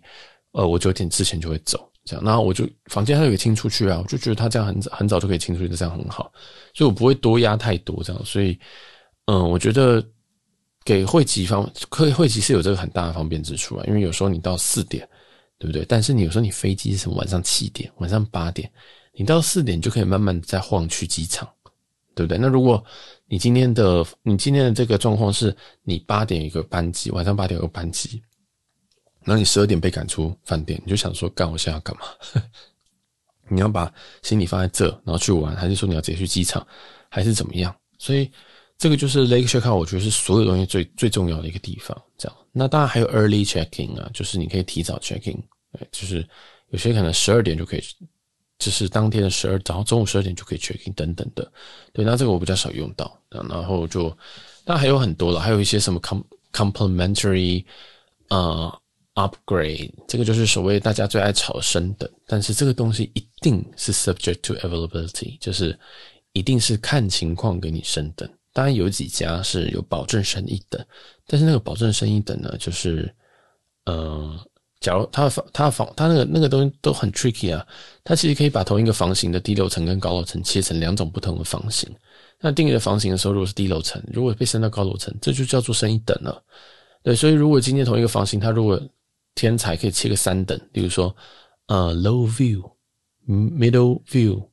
[0.52, 1.89] 呃，我九点之前就会走。
[2.10, 6.32] 这样，然后我就房间还有个清出去啊，我就觉得他这样很很早就可以清出去，这样很好，
[6.74, 8.26] 所以我不会多压太多这样。
[8.26, 8.58] 所以，
[9.26, 10.04] 嗯，我觉得
[10.84, 15.08] 给汇集方，可以会籍是有这个很大的方便之处啊，因为有时候你到四点，
[15.60, 15.86] 对不对？
[15.88, 18.72] 但是你有时候你飞机是什么晚上七点、晚上八点，
[19.14, 21.48] 你到四点就可以慢慢再晃去机场。
[22.16, 22.38] 对不对？
[22.38, 22.84] 那如果
[23.28, 28.22] 你今天的你今天的这个状况是你八点一个班机，晚上八点有个班机，
[29.24, 32.04] 然后你十二点被赶出饭店，你就想说，干我现在要干嘛？
[33.50, 36.66] 你要把行李放在这，然后去玩，还是说你要直接去机场，
[37.10, 37.76] 还是怎么样？
[37.98, 38.32] 所以
[38.78, 42.00] 这个就是 late check out，我觉得是所有东西最最重要的一个地方。
[42.18, 45.42] 这样，那当然还有 early check in 啊，就是你可以提早 check in，
[45.74, 46.28] 对，就是
[46.70, 47.84] 有些可能十二点就可以。
[48.60, 51.50] 就是当天的十二，然后中午十二点就可以 check in 等等的，
[51.94, 54.10] 对，那这个我比较少用到，然后就，
[54.66, 57.64] 当然还有很多了，还有一些什么 com complimentary
[58.28, 58.79] 呃
[59.28, 65.78] upgrade，这个就是所谓大家最爱炒升等，但是这个东西一定是 subject to availability，就是
[66.34, 70.84] 一定是看情况给你升等，当然有几家是有保证升一等，
[71.28, 73.14] 但是那个保证升一等呢，就是
[73.86, 74.40] 呃。
[74.82, 77.68] 假如他的房，他的房，他那个那个东西都很 tricky 啊。
[78.02, 81.90] 他其实可以把同一个房型的低楼层跟高楼层切成两种不同的房型。
[82.40, 86.42] 那定义的房型的时候，如果是低楼层，如果被升到高楼层，这就叫做升一等了。
[87.04, 88.82] 对，所以如果今天同一个房型，他如果
[89.36, 91.16] 天才可以切个三等，比如说
[91.68, 92.62] 呃 low view、
[93.28, 94.44] middle view、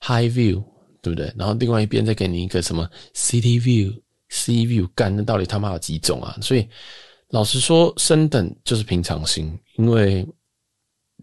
[0.00, 0.62] high view，
[1.02, 1.32] 对不对？
[1.36, 3.92] 然后另外一边再给你一个什么 city view、
[4.30, 6.36] sea view，干，那到底他妈有几种啊？
[6.40, 6.68] 所以。
[7.30, 10.24] 老实说，升等就是平常心，因为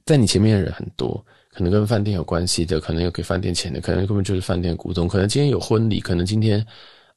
[0.03, 1.23] 在你前面的人很多，
[1.53, 6.65] 可能跟饭店有关系的，可能有给饭店钱的，可能根本就是饭店股东，可能今天有婚礼，可能今天，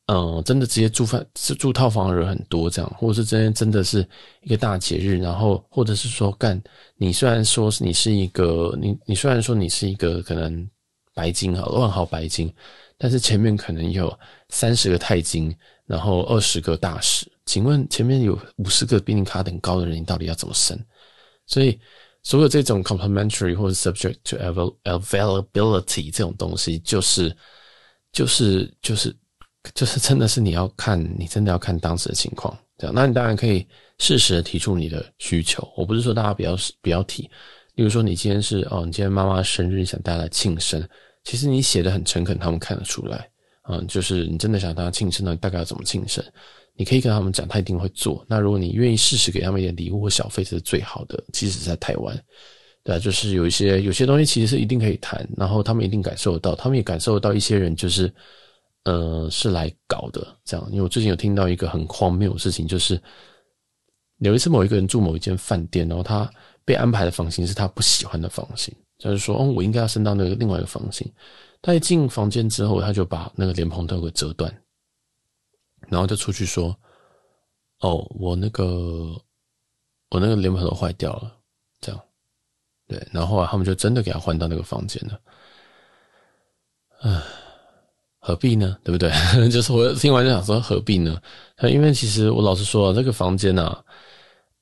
[0.06, 4.06] 嗯、真的直接住饭是住套房的人很多，这样，或者是今天真的是
[4.42, 6.62] 一个大节日，然后或者是说，干，
[6.96, 10.68] 你虽然说你是一个，你你虽然说你是一个可能
[11.14, 12.52] 白金哈，万豪白金，
[12.98, 14.14] 但是前面可能有
[14.50, 15.54] 三十个钛金，
[15.86, 17.26] 然后二十个大使。
[17.46, 20.78] 请问前面有五十个比你卡等高的人，你到底要怎么升？
[21.46, 21.78] 所以
[22.22, 24.36] 所有这种 complimentary 或者 subject to
[24.84, 27.34] availability 这种东西，就是
[28.12, 29.14] 就是就是
[29.72, 32.56] 就是真的是你要看，你真的要看当时的情况。
[32.76, 33.66] 这样，那你当然可以
[33.98, 35.66] 适时的提出你的需求。
[35.76, 37.22] 我不是说大家不要不要提，
[37.76, 40.86] 例如说你今天是哦，你今天妈妈生日，你想带来庆生，
[41.22, 43.28] 其实你写的很诚恳，他们看得出来。
[43.68, 46.22] 嗯，就是你真的想大家庆生，那大概要怎么庆生？
[46.76, 48.22] 你可以跟他们讲，他一定会做。
[48.28, 51.22] 那如果你愿意适时给他们一点礼物或小费，这是最好的。
[51.32, 52.20] 即使在台湾，
[52.82, 58.12] 对啊，就是有一些有些东西其实是一定可以谈，然后他们一定感受得到，他们也感受得到一些人就是，
[58.84, 60.66] 呃，是来搞的这样。
[60.70, 63.00] 因为我最近有听到一个很荒谬的事情，就是
[64.18, 66.30] 有一次某一个人住某一间饭店，然后他
[66.64, 71.10] 被安排的房型是他不喜欢的房型，就是说，哦，我应该要升到那个另外一个房型。
[71.60, 74.54] 他一进房间之后，他就把那个莲蓬头给折断。
[75.88, 76.74] 然后就出去说
[77.80, 78.64] ：“哦，我那个
[80.08, 81.36] 我那个莲蓬头坏掉了，
[81.78, 82.00] 这样，
[82.86, 83.06] 对。
[83.12, 85.20] 然后后来他们就真的给他换到那个房间了。
[87.00, 87.22] 唉，
[88.26, 88.74] 何必呢？
[88.82, 89.12] 对不对？
[89.52, 91.20] 就是我听完就想说何必呢？
[91.70, 93.78] 因为其实我老实说，这个房间啊，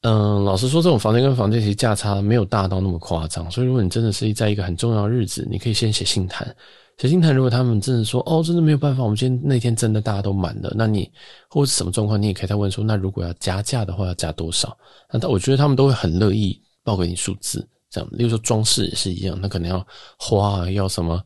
[0.01, 3.49] 嗯，老实说，这种房间跟房间其实价差没有大到那么夸张。
[3.53, 6.53] 所以如果你真的是在一个很重要的日子，你可以先写信谈。”
[6.99, 11.11] 写信谈，如果他们真的说哦，真的没有办法，我们今天那天真的大家都满了，那你
[11.49, 14.77] 或者什么状况，你也可以再问说，那如果要加价的话，要加多少？
[15.11, 18.09] 那我觉得他们都会很乐意报给你数字，这样。
[18.13, 19.85] 例如说装饰也是一样，那可能要
[20.19, 21.21] 花啊，要什么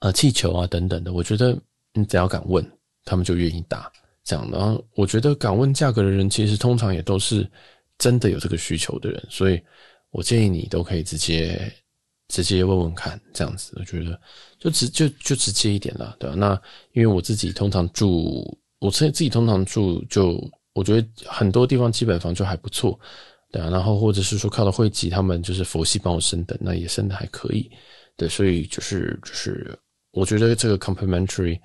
[0.00, 1.12] 呃气球啊等等的。
[1.12, 1.56] 我觉得
[1.94, 2.64] 你只要敢问，
[3.04, 3.90] 他们就愿意答。
[4.22, 7.50] 这样，然后我觉得敢问价格的人，其实通常也都是
[7.98, 9.60] 真的有这个需求的人，所以
[10.10, 11.72] 我建议你都可以直接
[12.28, 14.20] 直接问问看，这样子，我觉得
[14.58, 16.36] 就直就就直接一点啦，对吧？
[16.36, 16.54] 那
[16.92, 20.38] 因为我自己通常住，我自自己通常住就，
[20.74, 23.00] 我觉得很多地方基本房就还不错，
[23.50, 27.68] 对啊，然后或者是说靠到会集，他们就是佛系帮我升等，那也升的还可以，
[28.16, 29.76] 对，所以就是就是
[30.12, 31.60] 我觉得这个 complimentary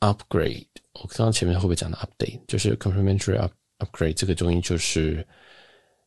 [0.00, 0.66] upgrade。
[0.92, 5.26] 我刚刚前面会不会讲的 update，就是 complimentary up upgrade 这个东西就是，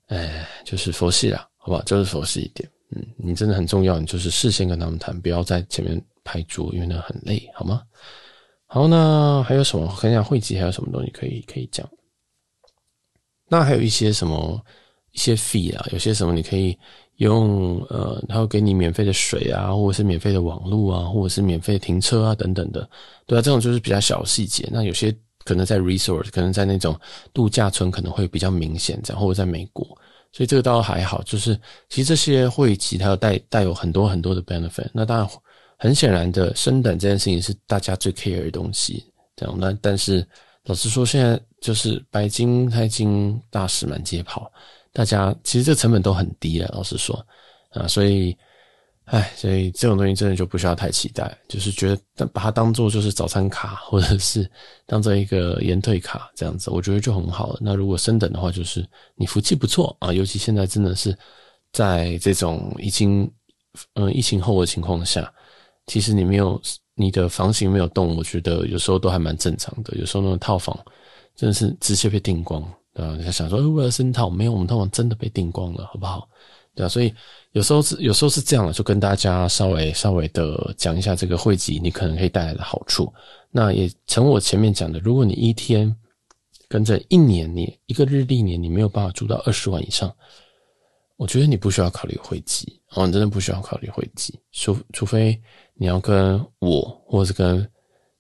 [0.08, 1.82] 哎，就是佛系啦，好不好？
[1.84, 2.70] 就是佛系一点。
[2.92, 7.84] 嗯，你真的很重要，你就是事先跟他们谈，不要在前面拍桌，因为那很累，好吗？
[8.66, 9.86] 好，那还有什么？
[9.86, 11.88] 我看一下会籍还有什么东西可以可以讲？
[13.48, 14.64] 那还有一些什么
[15.12, 16.78] 一些 fee 啊，有些什么你可以。
[17.20, 22.90] 用呃，他会给你免费的水啊，或者是免费的网络啊，或者是免费停车啊，等等的，
[23.26, 24.68] 对啊，这种就是比较小细节。
[24.72, 25.14] 那有些
[25.44, 26.98] 可能在 resort，可能在那种
[27.34, 29.86] 度假村可能会比较明显，这样或者在美国，
[30.32, 31.22] 所以这个倒还好。
[31.24, 31.60] 就是
[31.90, 34.90] 其实这些会籍它带带有很多很多的 benefit。
[34.94, 35.30] 那当然
[35.78, 39.04] 很显然的，升等这件事情是大家最 care 的东西，
[39.36, 39.54] 这样。
[39.60, 40.26] 那但是
[40.64, 44.50] 老实说，现在就是白金、钛金大使满街跑。
[44.92, 47.26] 大家其实这成本都很低了，老实说
[47.72, 48.36] 啊，所以，
[49.06, 54.50] 哎，所以这种东西真的就不需要太期待，就是觉得把它当做就是早餐卡，或者是
[54.86, 57.60] 当做一个延退卡这样子，我觉得就很好了。
[57.62, 61.16] 那如果升等的话，就是你福气不错啊，尤其现在真的是
[61.72, 63.32] 在这种已经
[63.94, 65.32] 嗯疫情后的情况下，
[65.86, 66.60] 其实你没有
[66.96, 69.96] 你的房型没有动，我觉得有时候都还蛮正常的。
[69.98, 70.78] 有时候那种套房
[71.36, 72.64] 真的是直接被订光。
[72.94, 76.28] 对啊，你想说，为了升套，没有，我们通常真的被订光了，好不好？
[76.74, 77.14] 对啊，所以
[77.52, 83.14] 有时候是有时候是这样的，就跟大家稍微稍微的讲一下这个汇集，你可能可以带来的好处。
[83.52, 85.96] 那也承我前面讲的，如果你一天
[86.68, 90.14] 跟着一年，你一个日历年，你没有办法住到二十万以上，
[91.16, 95.40] 我觉得你不需要考虑汇集哦，你真的不需要考虑汇集，除除非
[95.76, 97.70] 你要跟我或者是跟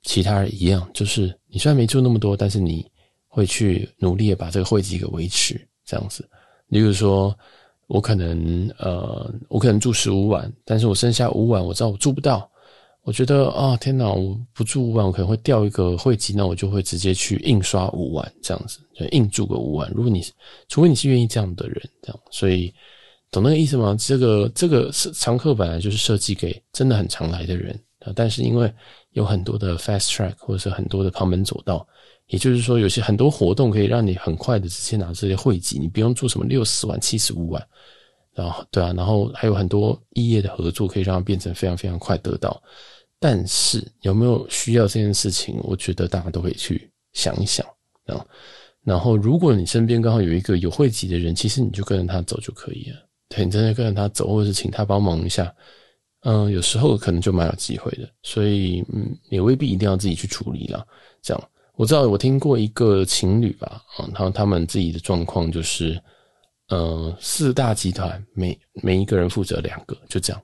[0.03, 2.85] 其他人一样，就是你虽然没住那么多，但是你。
[3.39, 6.27] 会去努力的把这个会籍给维持这样子，
[6.67, 7.33] 例如说，
[7.87, 12.51] 我可能呃，我可能住十五晚，但是我剩下五晚，我知道我住不到，
[13.03, 19.89] 我觉得啊、天哪，我不住五晚，我可能会掉一个会籍，那我就会直接去印刷五晚这样子，就硬住个五晚。
[19.95, 20.21] 如果你
[20.67, 22.73] 除非你是愿意这样的人，这样，所以
[23.31, 23.95] 懂那个意思吗？
[23.97, 28.69] 这个这个常客本来就是设计给真的很常来的人啊，但是因为
[29.13, 31.87] 有很多的 fast track 或者是很多的旁门左道。
[32.29, 37.67] 也就是说，有些很多活动可以让你很快的直接拿这些汇集，你不用做什么六十万、七十五万，
[38.33, 42.61] 然后对啊，然后还有很多异业的合作可以让它变成非常非常快得到。
[43.19, 45.59] 但是有没有需要这件事情？
[45.63, 47.65] 我觉得大家都可以去想一想
[48.05, 48.25] 啊。
[48.81, 52.97] 然后，如果你身边刚好有一个有汇集的人，其实你就跟着他走就可以了。
[53.27, 55.53] 对，你真的跟着他走，或者是请他帮忙一下，
[56.21, 58.09] 嗯，有时候可能就蛮有机会的。
[58.23, 60.87] 所以，嗯，也未必一定要自己去处理了，
[61.21, 61.49] 这样。
[61.79, 65.97] 我知道，我听过一个情侣吧，啊，他他们自己的状况就是，
[66.67, 70.41] 呃，四大集团每每一个人负责两个，就这样，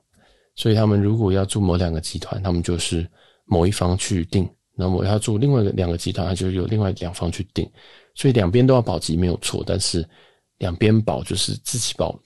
[0.54, 3.06] 所以他们如果要住某两个集团，他们就是
[3.44, 7.70] 某一方去订，那么要住另外两个集团，他就由另外两方去订，
[8.14, 10.08] 所以两边都要保级没有错，但是
[10.56, 12.18] 两边保就是自己保，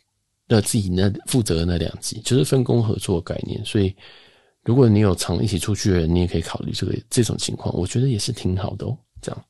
[0.46, 3.92] 那自己那负责的那两级，就是分工合作概念，所以。
[4.70, 8.96] 如果你有常一起出去的人，你也可以考虑这个这种情况，我觉得也是挺好的哦。
[9.20, 9.44] 这样，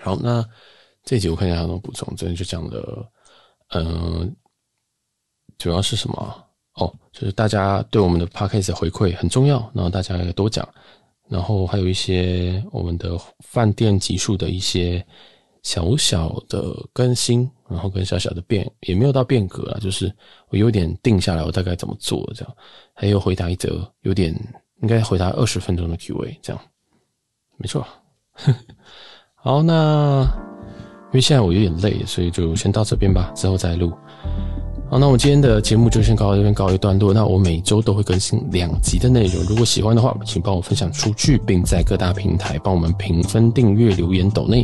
[0.00, 0.42] 好，那
[1.04, 3.06] 这一集我看一下还有什么补充，这里就讲了，
[3.74, 4.28] 嗯、呃，
[5.58, 6.44] 主要是什么？
[6.76, 10.66] 哦，就是大家对我们的 podcast 回馈很重要，然后大家也多讲，
[11.28, 15.06] 然后还有一些我们的饭店集数的一些。
[15.64, 20.12] 小小的更新，然后跟小小的变，也没有到变革啊，就是
[20.50, 22.54] 我有点定下来，我大概怎么做这样，
[22.92, 24.32] 还有回答一则有点
[24.82, 26.62] 应该回答二十分钟的 Q&A 这样，
[27.56, 27.86] 没错。
[29.34, 30.22] 好，那
[31.06, 33.92] 因为现在我有点累，所以就先到这边吧，之后再录。
[34.92, 37.14] 好，那我们今天的节目就先告到这边告一段落。
[37.14, 44.62] 那我每周都会更新两集的内容，如果喜欢的话，请帮我分享出去，并在各大平台帮我们评分、订阅、留言、抖内。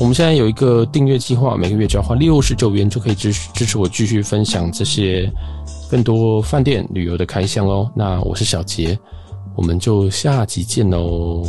[0.00, 5.30] 我们现在有一个订阅计划，每个月只要花六十九元就可以支持支持我继续分享这些
[5.90, 7.92] 更多饭店旅游的开箱哦。
[7.94, 8.98] 那我是小杰，
[9.54, 11.44] 我们就下集见喽。